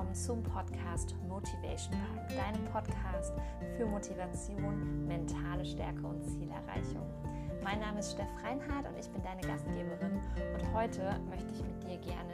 [0.00, 3.34] willkommen zum Podcast Motivation Punk, deinem Podcast
[3.76, 7.04] für Motivation, mentale Stärke und Zielerreichung.
[7.62, 10.18] Mein Name ist Steff Reinhardt und ich bin deine Gastgeberin
[10.54, 12.32] und heute möchte ich mit dir gerne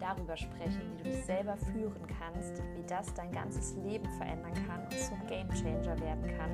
[0.00, 4.82] darüber sprechen, wie du dich selber führen kannst, wie das dein ganzes Leben verändern kann
[4.84, 6.50] und zum Game Changer werden kann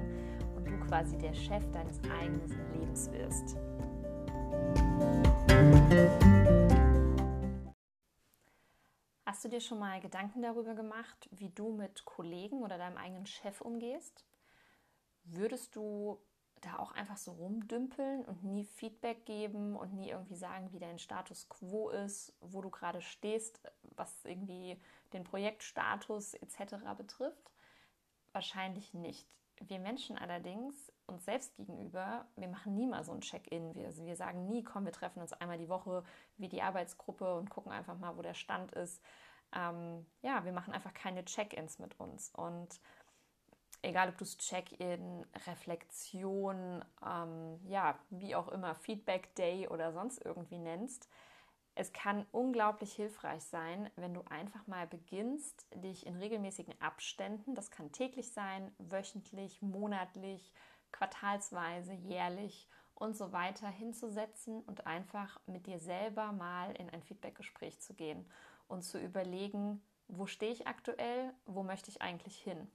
[0.57, 3.57] und du quasi der Chef deines eigenen Lebens wirst.
[9.29, 13.27] Hast du dir schon mal Gedanken darüber gemacht, wie du mit Kollegen oder deinem eigenen
[13.27, 14.25] Chef umgehst?
[15.25, 16.19] Würdest du
[16.63, 20.99] da auch einfach so rumdümpeln und nie Feedback geben und nie irgendwie sagen, wie dein
[20.99, 23.61] Status quo ist, wo du gerade stehst,
[23.97, 24.81] was irgendwie
[25.13, 26.95] den Projektstatus etc.
[26.97, 27.51] betrifft?
[28.33, 29.29] Wahrscheinlich nicht.
[29.61, 33.75] Wir Menschen allerdings uns selbst gegenüber, wir machen nie mal so ein Check-in.
[33.75, 36.05] Wir, wir sagen nie, komm, wir treffen uns einmal die Woche
[36.37, 39.03] wie die Arbeitsgruppe und gucken einfach mal, wo der Stand ist.
[39.55, 42.31] Ähm, ja, wir machen einfach keine Check-ins mit uns.
[42.31, 42.81] Und
[43.83, 50.25] egal, ob du es Check-in, Reflexion, ähm, ja, wie auch immer, Feedback Day oder sonst
[50.25, 51.09] irgendwie nennst,
[51.75, 57.71] es kann unglaublich hilfreich sein, wenn du einfach mal beginnst, dich in regelmäßigen Abständen, das
[57.71, 60.53] kann täglich sein, wöchentlich, monatlich,
[60.93, 67.81] quartalsweise, jährlich und so weiter hinzusetzen und einfach mit dir selber mal in ein Feedbackgespräch
[67.81, 68.29] zu gehen
[68.67, 72.69] und zu überlegen, wo stehe ich aktuell, wo möchte ich eigentlich hin.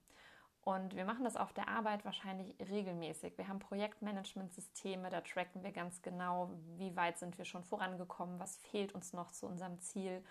[0.64, 3.38] Und wir machen das auf der Arbeit wahrscheinlich regelmäßig.
[3.38, 8.58] Wir haben Projektmanagementsysteme, da tracken wir ganz genau, wie weit sind wir schon vorangekommen, was
[8.58, 10.23] fehlt uns noch zu unserem Ziel.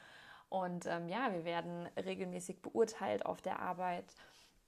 [0.49, 4.15] Und ähm, ja, wir werden regelmäßig beurteilt auf der Arbeit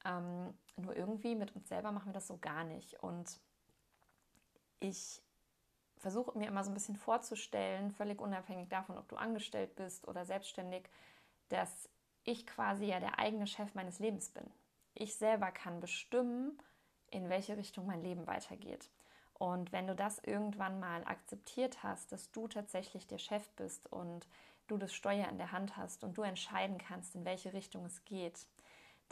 [0.04, 3.02] ähm, nur irgendwie mit uns selber machen wir das so gar nicht.
[3.02, 3.40] Und
[4.80, 5.22] ich
[5.98, 10.24] versuche mir immer so ein bisschen vorzustellen, völlig unabhängig davon, ob du angestellt bist oder
[10.24, 10.88] selbstständig,
[11.48, 11.88] dass
[12.24, 14.44] ich quasi ja der eigene Chef meines Lebens bin.
[14.94, 16.58] Ich selber kann bestimmen,
[17.10, 18.90] in welche Richtung mein Leben weitergeht.
[19.34, 24.28] Und wenn du das irgendwann mal akzeptiert hast, dass du tatsächlich der Chef bist und
[24.68, 28.04] du das Steuer in der Hand hast und du entscheiden kannst, in welche Richtung es
[28.04, 28.46] geht,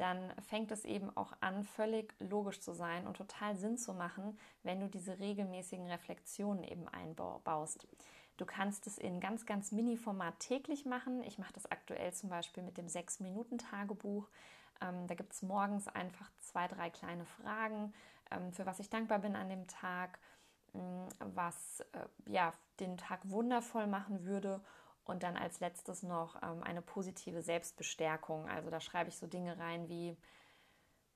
[0.03, 4.37] dann fängt es eben auch an, völlig logisch zu sein und total Sinn zu machen,
[4.65, 7.87] wenn du diese regelmäßigen Reflexionen eben einbaust.
[8.37, 11.23] Du kannst es in ganz, ganz Mini-Format täglich machen.
[11.23, 14.29] Ich mache das aktuell zum Beispiel mit dem 6-Minuten-Tagebuch.
[14.81, 17.95] Ähm, da gibt es morgens einfach zwei, drei kleine Fragen,
[18.33, 20.19] ähm, für was ich dankbar bin an dem Tag,
[20.75, 24.61] ähm, was äh, ja, den Tag wundervoll machen würde
[25.05, 28.49] und dann als letztes noch ähm, eine positive Selbstbestärkung.
[28.49, 30.17] Also da schreibe ich so Dinge rein wie,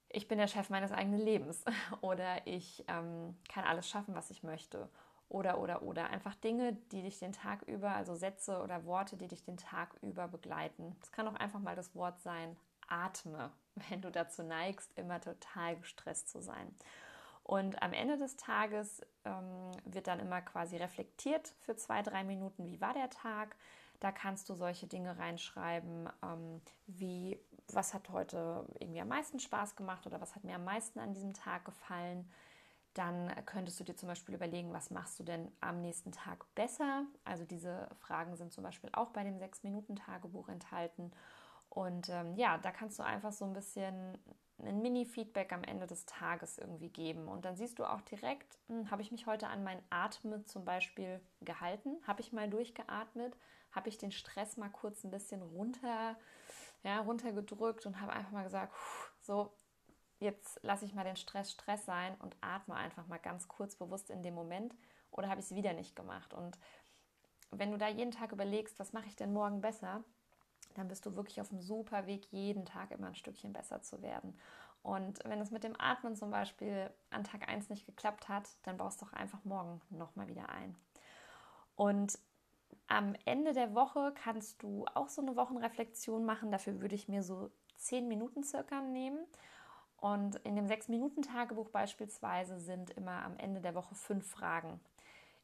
[0.08, 1.64] ich bin der Chef meines eigenen Lebens
[2.00, 4.88] oder ich ähm, kann alles schaffen, was ich möchte.
[5.28, 6.08] Oder, oder, oder.
[6.10, 9.96] Einfach Dinge, die dich den Tag über, also Sätze oder Worte, die dich den Tag
[10.00, 10.96] über begleiten.
[11.02, 13.50] Es kann auch einfach mal das Wort sein, atme,
[13.88, 16.74] wenn du dazu neigst, immer total gestresst zu sein.
[17.46, 22.66] Und am Ende des Tages ähm, wird dann immer quasi reflektiert für zwei, drei Minuten,
[22.66, 23.54] wie war der Tag.
[24.00, 29.76] Da kannst du solche Dinge reinschreiben, ähm, wie was hat heute irgendwie am meisten Spaß
[29.76, 32.28] gemacht oder was hat mir am meisten an diesem Tag gefallen.
[32.94, 37.04] Dann könntest du dir zum Beispiel überlegen, was machst du denn am nächsten Tag besser.
[37.24, 41.12] Also diese Fragen sind zum Beispiel auch bei dem 6-Minuten-Tagebuch enthalten.
[41.68, 44.18] Und ähm, ja, da kannst du einfach so ein bisschen
[44.58, 47.28] ein Mini-Feedback am Ende des Tages irgendwie geben.
[47.28, 50.64] Und dann siehst du auch direkt, hm, habe ich mich heute an mein Atmen zum
[50.64, 51.96] Beispiel gehalten?
[52.06, 53.36] Habe ich mal durchgeatmet?
[53.72, 56.16] Habe ich den Stress mal kurz ein bisschen runter,
[56.82, 58.74] ja, runtergedrückt und habe einfach mal gesagt,
[59.20, 59.52] so,
[60.20, 64.10] jetzt lasse ich mal den Stress Stress sein und atme einfach mal ganz kurz bewusst
[64.10, 64.74] in dem Moment.
[65.10, 66.32] Oder habe ich es wieder nicht gemacht?
[66.32, 66.58] Und
[67.50, 70.04] wenn du da jeden Tag überlegst, was mache ich denn morgen besser,
[70.78, 74.02] dann bist du wirklich auf einem super Weg, jeden Tag immer ein Stückchen besser zu
[74.02, 74.38] werden.
[74.82, 78.76] Und wenn es mit dem Atmen zum Beispiel an Tag 1 nicht geklappt hat, dann
[78.76, 80.76] baust du doch einfach morgen nochmal wieder ein.
[81.74, 82.18] Und
[82.88, 86.52] am Ende der Woche kannst du auch so eine Wochenreflexion machen.
[86.52, 89.18] Dafür würde ich mir so 10 Minuten circa nehmen.
[89.96, 94.78] Und in dem 6-Minuten-Tagebuch beispielsweise sind immer am Ende der Woche fünf Fragen.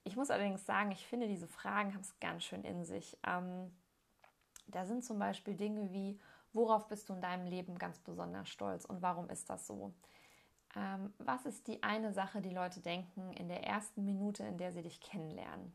[0.04, 3.18] Ich muss allerdings sagen, ich finde, diese Fragen haben es ganz schön in sich.
[3.26, 3.72] Ähm,
[4.66, 6.18] da sind zum Beispiel Dinge wie,
[6.52, 9.92] worauf bist du in deinem Leben ganz besonders stolz und warum ist das so?
[10.76, 14.72] Ähm, was ist die eine Sache, die Leute denken in der ersten Minute, in der
[14.72, 15.72] sie dich kennenlernen?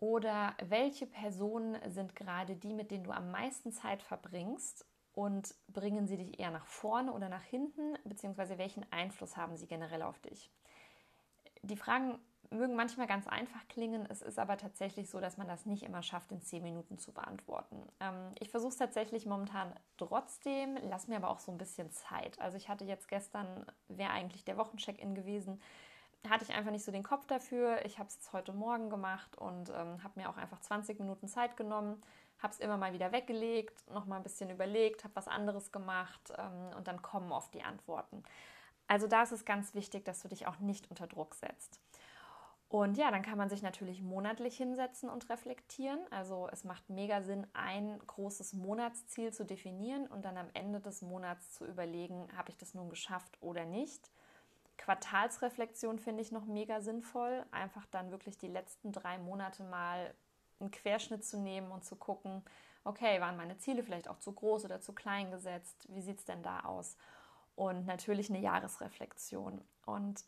[0.00, 6.06] Oder welche Personen sind gerade die, mit denen du am meisten Zeit verbringst und bringen
[6.06, 10.20] sie dich eher nach vorne oder nach hinten, beziehungsweise welchen Einfluss haben sie generell auf
[10.20, 10.52] dich?
[11.62, 12.20] Die Fragen
[12.50, 14.06] mögen manchmal ganz einfach klingen.
[14.08, 17.12] Es ist aber tatsächlich so, dass man das nicht immer schafft, in zehn Minuten zu
[17.12, 17.82] beantworten.
[18.00, 22.40] Ähm, ich versuche es tatsächlich momentan trotzdem, lass mir aber auch so ein bisschen Zeit.
[22.40, 25.60] Also ich hatte jetzt gestern, wäre eigentlich der Wochencheck-in gewesen,
[26.28, 27.84] hatte ich einfach nicht so den Kopf dafür.
[27.84, 31.56] Ich habe es heute Morgen gemacht und ähm, habe mir auch einfach 20 Minuten Zeit
[31.56, 32.02] genommen,
[32.38, 36.32] habe es immer mal wieder weggelegt, noch mal ein bisschen überlegt, habe was anderes gemacht
[36.36, 38.22] ähm, und dann kommen oft die Antworten.
[38.88, 41.78] Also da ist es ganz wichtig, dass du dich auch nicht unter Druck setzt.
[42.70, 46.00] Und ja, dann kann man sich natürlich monatlich hinsetzen und reflektieren.
[46.10, 51.00] Also es macht mega Sinn, ein großes Monatsziel zu definieren und dann am Ende des
[51.00, 54.10] Monats zu überlegen, habe ich das nun geschafft oder nicht.
[54.76, 57.44] Quartalsreflexion finde ich noch mega sinnvoll.
[57.52, 60.14] Einfach dann wirklich die letzten drei Monate mal
[60.60, 62.42] einen Querschnitt zu nehmen und zu gucken,
[62.84, 65.86] okay, waren meine Ziele vielleicht auch zu groß oder zu klein gesetzt?
[65.88, 66.96] Wie sieht es denn da aus?
[67.56, 69.60] Und natürlich eine Jahresreflexion.
[69.86, 70.24] Und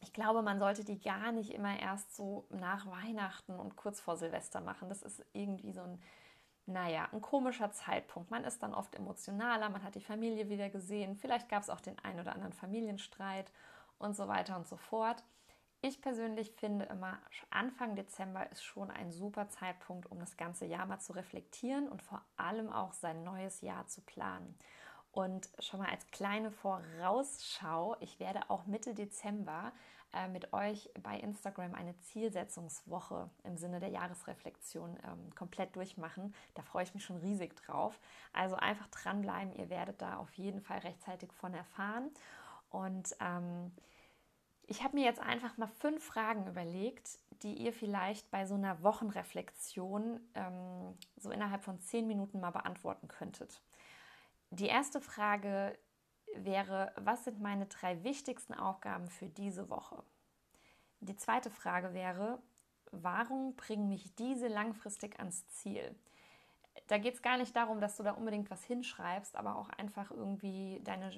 [0.00, 4.16] ich glaube, man sollte die gar nicht immer erst so nach Weihnachten und kurz vor
[4.16, 4.88] Silvester machen.
[4.88, 6.02] Das ist irgendwie so ein,
[6.66, 8.30] naja, ein komischer Zeitpunkt.
[8.30, 11.80] Man ist dann oft emotionaler, man hat die Familie wieder gesehen, vielleicht gab es auch
[11.80, 13.52] den einen oder anderen Familienstreit
[13.98, 15.22] und so weiter und so fort.
[15.82, 17.18] Ich persönlich finde immer,
[17.48, 22.02] Anfang Dezember ist schon ein super Zeitpunkt, um das ganze Jahr mal zu reflektieren und
[22.02, 24.58] vor allem auch sein neues Jahr zu planen.
[25.12, 29.72] Und schon mal als kleine Vorausschau, ich werde auch Mitte Dezember
[30.12, 36.34] äh, mit euch bei Instagram eine Zielsetzungswoche im Sinne der Jahresreflexion ähm, komplett durchmachen.
[36.54, 37.98] Da freue ich mich schon riesig drauf.
[38.32, 42.10] Also einfach dranbleiben, ihr werdet da auf jeden Fall rechtzeitig von erfahren.
[42.70, 43.72] Und ähm,
[44.66, 48.82] ich habe mir jetzt einfach mal fünf Fragen überlegt, die ihr vielleicht bei so einer
[48.84, 53.60] Wochenreflexion ähm, so innerhalb von zehn Minuten mal beantworten könntet.
[54.50, 55.78] Die erste Frage
[56.34, 60.02] wäre, was sind meine drei wichtigsten Aufgaben für diese Woche?
[61.00, 62.42] Die zweite Frage wäre,
[62.90, 65.94] warum bringen mich diese langfristig ans Ziel?
[66.88, 70.10] Da geht es gar nicht darum, dass du da unbedingt was hinschreibst, aber auch einfach
[70.10, 71.10] irgendwie deine,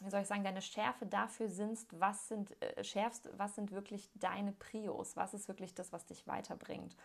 [0.00, 4.10] wie soll ich sagen, deine Schärfe dafür sind, was sind, äh, schärfst, was sind wirklich
[4.14, 6.96] deine Prios, was ist wirklich das, was dich weiterbringt.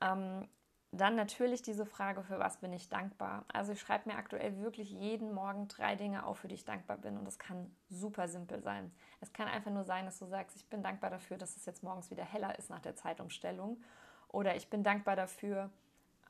[0.00, 0.48] Ähm,
[0.90, 3.44] dann natürlich diese Frage, für was bin ich dankbar?
[3.52, 6.96] Also ich schreibe mir aktuell wirklich jeden Morgen drei Dinge auf, für die ich dankbar
[6.96, 7.18] bin.
[7.18, 8.90] Und das kann super simpel sein.
[9.20, 11.82] Es kann einfach nur sein, dass du sagst, ich bin dankbar dafür, dass es jetzt
[11.82, 13.82] morgens wieder heller ist nach der Zeitumstellung.
[14.28, 15.70] Oder ich bin dankbar dafür,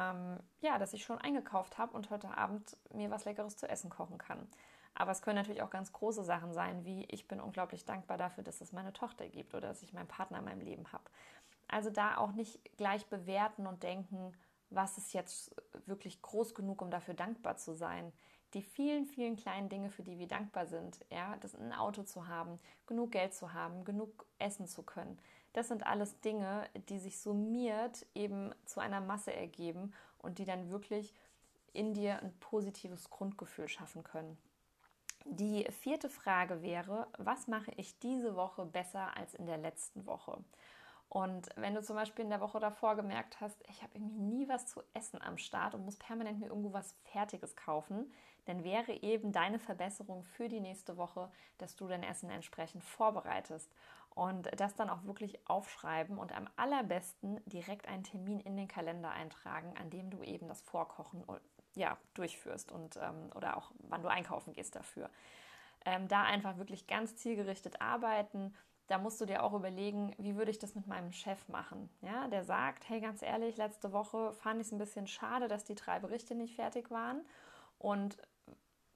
[0.00, 3.90] ähm, ja, dass ich schon eingekauft habe und heute Abend mir was Leckeres zu essen
[3.90, 4.48] kochen kann.
[4.94, 8.42] Aber es können natürlich auch ganz große Sachen sein, wie ich bin unglaublich dankbar dafür,
[8.42, 11.04] dass es meine Tochter gibt oder dass ich meinen Partner in meinem Leben habe.
[11.68, 14.32] Also da auch nicht gleich bewerten und denken,
[14.70, 15.54] was ist jetzt
[15.86, 18.12] wirklich groß genug, um dafür dankbar zu sein.
[18.54, 22.28] Die vielen, vielen kleinen Dinge, für die wir dankbar sind, ja, das ein Auto zu
[22.28, 25.18] haben, genug Geld zu haben, genug essen zu können,
[25.52, 30.70] das sind alles Dinge, die sich summiert eben zu einer Masse ergeben und die dann
[30.70, 31.14] wirklich
[31.72, 34.38] in dir ein positives Grundgefühl schaffen können.
[35.24, 40.38] Die vierte Frage wäre, was mache ich diese Woche besser als in der letzten Woche?
[41.08, 44.48] Und wenn du zum Beispiel in der Woche davor gemerkt hast, ich habe irgendwie nie
[44.48, 48.12] was zu essen am Start und muss permanent mir irgendwo was Fertiges kaufen,
[48.44, 53.70] dann wäre eben deine Verbesserung für die nächste Woche, dass du dein Essen entsprechend vorbereitest
[54.14, 59.10] und das dann auch wirklich aufschreiben und am allerbesten direkt einen Termin in den Kalender
[59.10, 61.24] eintragen, an dem du eben das Vorkochen
[61.74, 65.08] ja, durchführst und ähm, oder auch wann du einkaufen gehst dafür.
[65.86, 68.54] Ähm, da einfach wirklich ganz zielgerichtet arbeiten
[68.88, 71.90] da musst du dir auch überlegen, wie würde ich das mit meinem Chef machen?
[72.00, 75.64] Ja, der sagt, hey, ganz ehrlich, letzte Woche fand ich es ein bisschen schade, dass
[75.64, 77.20] die drei Berichte nicht fertig waren.
[77.78, 78.18] Und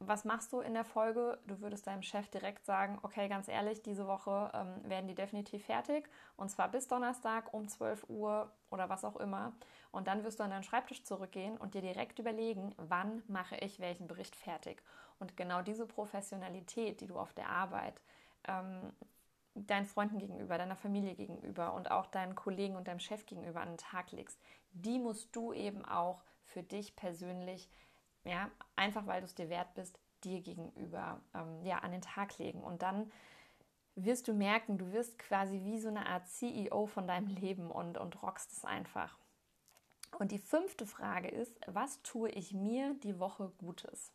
[0.08, 1.38] was machst du in der Folge?
[1.46, 5.64] Du würdest deinem Chef direkt sagen, okay, ganz ehrlich, diese Woche ähm, werden die definitiv
[5.64, 9.52] fertig und zwar bis Donnerstag um 12 Uhr oder was auch immer.
[9.90, 13.78] Und dann wirst du an deinen Schreibtisch zurückgehen und dir direkt überlegen, wann mache ich
[13.78, 14.82] welchen Bericht fertig.
[15.18, 18.02] Und genau diese Professionalität, die du auf der Arbeit
[18.48, 18.92] ähm,
[19.54, 23.68] deinen Freunden gegenüber, deiner Familie gegenüber und auch deinen Kollegen und deinem Chef gegenüber an
[23.68, 24.38] den Tag legst,
[24.72, 27.68] die musst du eben auch für dich persönlich,
[28.24, 32.38] ja, einfach weil du es dir wert bist, dir gegenüber ähm, ja, an den Tag
[32.38, 32.62] legen.
[32.62, 33.10] Und dann
[33.94, 37.98] wirst du merken, du wirst quasi wie so eine Art CEO von deinem Leben und,
[37.98, 39.18] und rockst es einfach.
[40.18, 44.12] Und die fünfte Frage ist, was tue ich mir die Woche Gutes?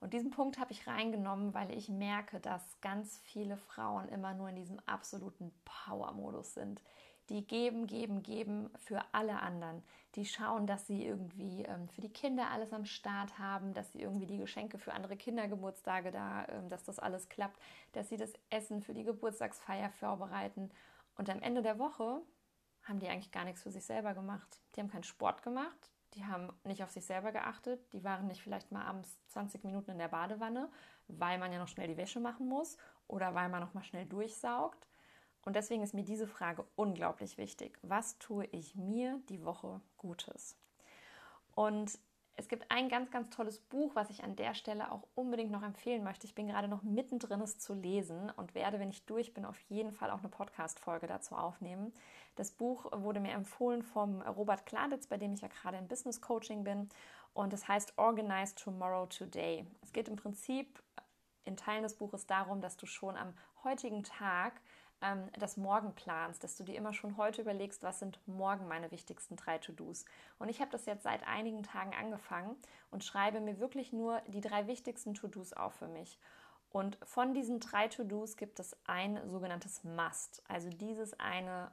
[0.00, 4.48] Und diesen Punkt habe ich reingenommen, weil ich merke, dass ganz viele Frauen immer nur
[4.48, 6.82] in diesem absoluten Power-Modus sind.
[7.28, 9.84] Die geben, geben, geben für alle anderen.
[10.16, 14.00] Die schauen, dass sie irgendwie ähm, für die Kinder alles am Start haben, dass sie
[14.00, 17.60] irgendwie die Geschenke für andere Kindergeburtstage da, ähm, dass das alles klappt,
[17.92, 20.70] dass sie das Essen für die Geburtstagsfeier vorbereiten
[21.16, 22.22] Und am Ende der Woche
[22.82, 24.60] haben die eigentlich gar nichts für sich selber gemacht.
[24.74, 28.42] Die haben keinen Sport gemacht, die haben nicht auf sich selber geachtet, die waren nicht
[28.42, 30.70] vielleicht mal abends 20 Minuten in der Badewanne,
[31.08, 32.76] weil man ja noch schnell die Wäsche machen muss
[33.06, 34.86] oder weil man noch mal schnell durchsaugt.
[35.42, 37.78] Und deswegen ist mir diese Frage unglaublich wichtig.
[37.82, 40.56] Was tue ich mir die Woche Gutes?
[41.54, 41.98] Und
[42.40, 45.62] es gibt ein ganz, ganz tolles Buch, was ich an der Stelle auch unbedingt noch
[45.62, 46.26] empfehlen möchte.
[46.26, 49.60] Ich bin gerade noch mittendrin, es zu lesen und werde, wenn ich durch bin, auf
[49.68, 51.92] jeden Fall auch eine Podcast-Folge dazu aufnehmen.
[52.36, 56.22] Das Buch wurde mir empfohlen vom Robert Kladitz, bei dem ich ja gerade im Business
[56.22, 56.88] Coaching bin.
[57.34, 59.66] Und es heißt Organize Tomorrow Today.
[59.82, 60.82] Es geht im Prinzip
[61.44, 64.54] in Teilen des Buches darum, dass du schon am heutigen Tag
[65.02, 68.90] ähm, das Morgen planst, dass du dir immer schon heute überlegst, was sind morgen meine
[68.90, 70.04] wichtigsten drei To-Dos.
[70.38, 72.56] Und ich habe das jetzt seit einigen Tagen angefangen
[72.90, 76.18] und schreibe mir wirklich nur die drei wichtigsten To-Dos auf für mich.
[76.70, 80.42] Und von diesen drei To-Dos gibt es ein sogenanntes Must.
[80.48, 81.70] Also dieses eine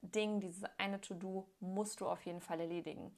[0.00, 3.14] Ding, dieses eine To-Do musst du auf jeden Fall erledigen.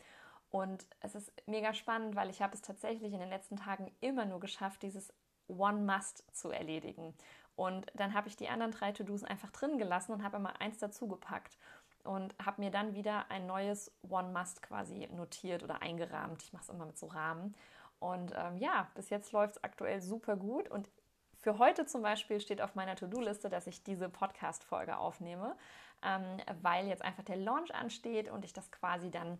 [0.51, 4.25] Und es ist mega spannend, weil ich habe es tatsächlich in den letzten Tagen immer
[4.25, 5.13] nur geschafft, dieses
[5.47, 7.15] One Must zu erledigen.
[7.61, 10.79] Und dann habe ich die anderen drei To-Dos einfach drin gelassen und habe immer eins
[10.79, 11.59] dazu gepackt
[12.05, 16.43] und habe mir dann wieder ein neues One Must quasi notiert oder eingerahmt.
[16.43, 17.55] Ich mache es immer mit so Rahmen.
[17.99, 20.71] Und ähm, ja, bis jetzt läuft es aktuell super gut.
[20.71, 20.89] Und
[21.37, 25.55] für heute zum Beispiel steht auf meiner To-Do-Liste, dass ich diese Podcast-Folge aufnehme,
[26.03, 29.37] ähm, weil jetzt einfach der Launch ansteht und ich das quasi dann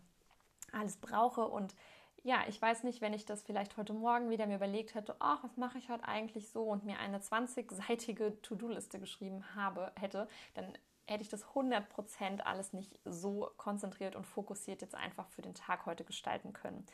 [0.73, 1.47] alles brauche.
[1.49, 1.75] Und
[2.23, 5.43] ja, ich weiß nicht, wenn ich das vielleicht heute Morgen wieder mir überlegt hätte, ach,
[5.43, 10.73] was mache ich heute eigentlich so und mir eine 20-seitige To-Do-Liste geschrieben habe, hätte, dann
[11.07, 15.87] hätte ich das 100% alles nicht so konzentriert und fokussiert jetzt einfach für den Tag
[15.87, 16.87] heute gestalten können.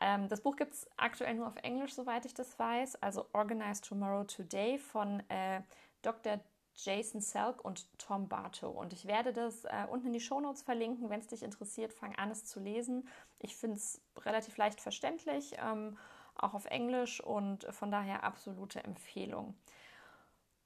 [0.00, 2.96] Ähm, das Buch gibt es aktuell nur auf Englisch, soweit ich das weiß.
[2.96, 5.62] Also Organize Tomorrow Today von äh,
[6.02, 6.40] Dr.
[6.76, 8.74] Jason Selk und Tom Bartow.
[8.74, 11.10] Und ich werde das äh, unten in die Shownotes verlinken.
[11.10, 13.08] Wenn es dich interessiert, fang an, es zu lesen.
[13.38, 15.96] Ich finde es relativ leicht verständlich, ähm,
[16.34, 19.54] auch auf Englisch und von daher absolute Empfehlung.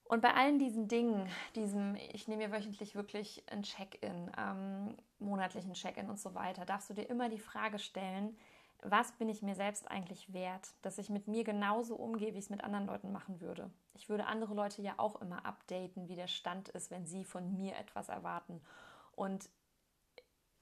[0.05, 5.75] Und bei allen diesen Dingen, diesem, ich nehme mir wöchentlich wirklich ein Check-in, ähm, monatlichen
[5.75, 8.35] Check-in und so weiter, darfst du dir immer die Frage stellen,
[8.83, 12.45] was bin ich mir selbst eigentlich wert, dass ich mit mir genauso umgehe, wie ich
[12.45, 13.71] es mit anderen Leuten machen würde.
[13.95, 17.53] Ich würde andere Leute ja auch immer updaten, wie der Stand ist, wenn sie von
[17.57, 18.61] mir etwas erwarten.
[19.13, 19.51] Und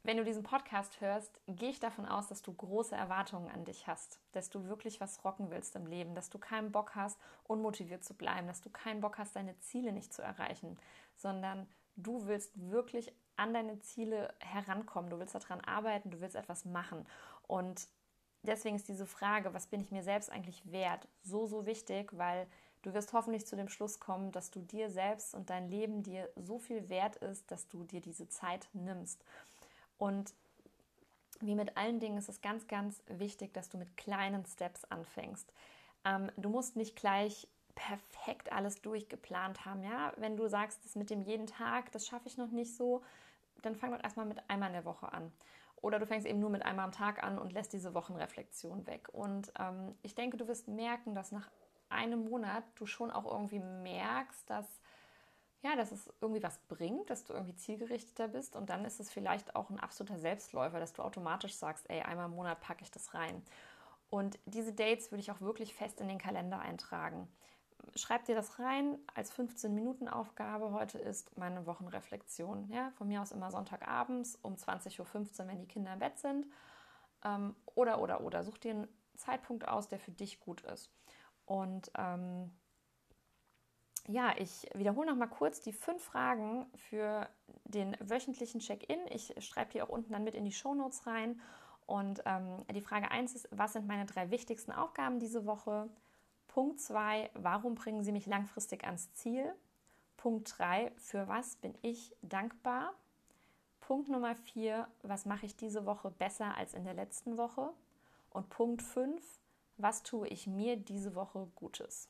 [0.03, 3.89] wenn du diesen Podcast hörst, gehe ich davon aus, dass du große Erwartungen an dich
[3.89, 8.05] hast, dass du wirklich was rocken willst im Leben, dass du keinen Bock hast, unmotiviert
[8.05, 10.79] zu bleiben, dass du keinen Bock hast, deine Ziele nicht zu erreichen,
[11.17, 16.65] sondern du willst wirklich an deine Ziele herankommen, du willst daran arbeiten, du willst etwas
[16.65, 17.05] machen.
[17.49, 17.89] Und
[18.47, 22.47] deswegen ist diese Frage, was bin ich mir selbst eigentlich wert, so, so wichtig, weil
[22.83, 26.29] du wirst hoffentlich zu dem Schluss kommen, dass du dir selbst und dein Leben dir
[26.37, 29.25] so viel wert ist, dass du dir diese Zeit nimmst.
[29.99, 30.35] Und
[31.41, 35.53] wie mit allen Dingen ist es ganz, ganz wichtig, dass du mit kleinen Steps anfängst.
[36.05, 39.83] Ähm, du musst nicht gleich perfekt alles durchgeplant haben.
[39.85, 43.03] Ja, wenn du sagst, das mit dem jeden Tag, das schaffe ich noch nicht so,
[43.63, 45.31] dann fang doch erstmal mit einmal in der Woche an.
[45.87, 49.09] Oder du fängst eben nur mit einmal am Tag an und lässt diese Wochenreflexion weg.
[49.13, 51.49] Und ähm, ich denke, du wirst merken, dass nach
[51.89, 54.67] einem Monat du schon auch irgendwie merkst, dass
[55.63, 59.13] ja, dass es irgendwie was bringt, dass du irgendwie zielgerichteter bist und dann ist es
[59.13, 62.91] vielleicht auch ein absoluter Selbstläufer, dass du automatisch sagst, ey, einmal im Monat packe ich
[62.91, 63.41] das rein.
[64.11, 67.29] Und diese Dates würde ich auch wirklich fest in den Kalender eintragen
[67.95, 70.73] schreib dir das rein als 15-Minuten-Aufgabe.
[70.73, 72.69] Heute ist meine Wochenreflexion.
[72.69, 75.01] Ja, von mir aus immer Sonntagabends um 20.15
[75.41, 76.47] Uhr, wenn die Kinder im Bett sind.
[77.25, 78.45] Ähm, oder, oder, oder.
[78.45, 80.91] Such dir einen Zeitpunkt aus, der für dich gut ist.
[81.47, 82.51] Und ähm,
[84.09, 87.29] ja, ich wiederhole noch mal kurz die fünf Fragen für
[87.65, 89.01] den wöchentlichen Check-in.
[89.11, 91.41] Ich schreibe die auch unten dann mit in die Shownotes rein.
[91.87, 95.89] Und ähm, die Frage 1 ist, was sind meine drei wichtigsten Aufgaben diese Woche?
[96.57, 99.55] Punkt 2, warum bringen sie mich langfristig ans Ziel?
[100.17, 102.95] Punkt 3, für was bin ich dankbar?
[103.81, 107.75] Punkt Nummer 4, was mache ich diese Woche besser als in der letzten Woche?
[108.31, 109.23] Und Punkt 5,
[109.77, 112.09] was tue ich mir diese Woche Gutes?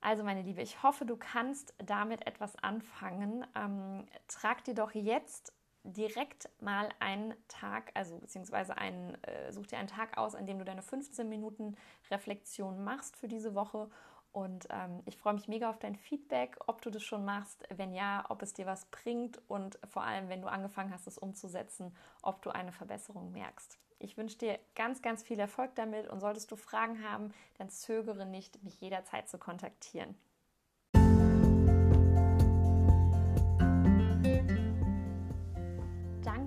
[0.00, 3.44] Also meine Liebe, ich hoffe, du kannst damit etwas anfangen.
[3.56, 5.52] Ähm, trag dir doch jetzt
[5.84, 10.58] direkt mal einen Tag, also beziehungsweise einen, äh, such dir einen Tag aus, an dem
[10.58, 11.76] du deine 15 Minuten
[12.10, 13.90] Reflexion machst für diese Woche.
[14.32, 17.92] Und ähm, ich freue mich mega auf dein Feedback, ob du das schon machst, wenn
[17.92, 21.94] ja, ob es dir was bringt und vor allem, wenn du angefangen hast, es umzusetzen,
[22.22, 23.78] ob du eine Verbesserung merkst.
[23.98, 28.24] Ich wünsche dir ganz, ganz viel Erfolg damit und solltest du Fragen haben, dann zögere
[28.24, 30.16] nicht, mich jederzeit zu kontaktieren.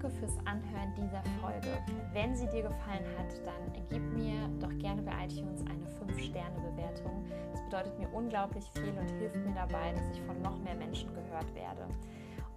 [0.06, 1.82] Danke fürs Anhören dieser Folge.
[2.14, 7.26] Wenn sie dir gefallen hat, dann gib mir doch gerne bei iTunes eine 5-Sterne-Bewertung.
[7.52, 11.10] Das bedeutet mir unglaublich viel und hilft mir dabei, dass ich von noch mehr Menschen
[11.14, 11.88] gehört werde.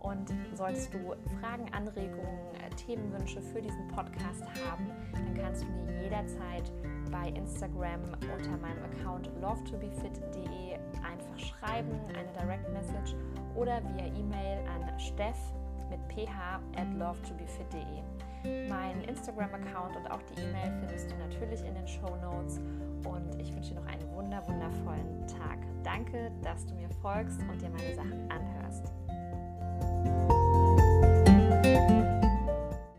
[0.00, 6.02] Und solltest du Fragen, Anregungen, äh, Themenwünsche für diesen Podcast haben, dann kannst du mir
[6.02, 6.70] jederzeit
[7.10, 13.16] bei Instagram unter meinem Account lovetobefit.de einfach schreiben, eine Direct Message
[13.56, 15.36] oder via E-Mail an steff
[15.90, 18.68] mit ph at lovetobefit.de.
[18.68, 22.60] Mein Instagram-Account und auch die E-Mail findest du natürlich in den Show Notes.
[23.04, 25.58] Und ich wünsche dir noch einen wunder wundervollen Tag.
[25.82, 28.92] Danke, dass du mir folgst und dir meine Sachen anhörst.